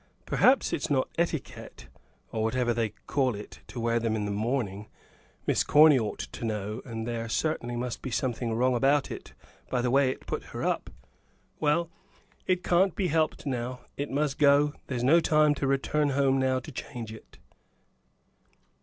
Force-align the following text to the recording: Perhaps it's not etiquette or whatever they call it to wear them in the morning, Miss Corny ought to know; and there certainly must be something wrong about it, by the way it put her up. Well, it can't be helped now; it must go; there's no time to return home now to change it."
Perhaps 0.25 0.73
it's 0.73 0.89
not 0.89 1.09
etiquette 1.19 1.87
or 2.31 2.41
whatever 2.41 2.73
they 2.73 2.89
call 3.05 3.35
it 3.35 3.59
to 3.67 3.79
wear 3.79 3.99
them 3.99 4.15
in 4.15 4.25
the 4.25 4.31
morning, 4.31 4.89
Miss 5.45 5.63
Corny 5.63 5.99
ought 5.99 6.17
to 6.31 6.43
know; 6.43 6.81
and 6.85 7.05
there 7.07 7.29
certainly 7.29 7.75
must 7.75 8.01
be 8.01 8.09
something 8.09 8.51
wrong 8.51 8.73
about 8.73 9.11
it, 9.11 9.35
by 9.69 9.79
the 9.79 9.91
way 9.91 10.09
it 10.09 10.25
put 10.25 10.45
her 10.45 10.63
up. 10.63 10.89
Well, 11.59 11.91
it 12.47 12.63
can't 12.63 12.95
be 12.95 13.09
helped 13.09 13.45
now; 13.45 13.81
it 13.95 14.09
must 14.09 14.39
go; 14.39 14.73
there's 14.87 15.03
no 15.03 15.19
time 15.19 15.53
to 15.53 15.67
return 15.67 16.09
home 16.09 16.39
now 16.39 16.57
to 16.61 16.71
change 16.71 17.13
it." 17.13 17.37